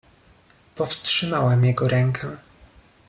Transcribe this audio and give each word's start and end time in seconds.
"Powstrzymałem 0.75 1.63
jego 1.65 1.87
rękę." 1.87 2.37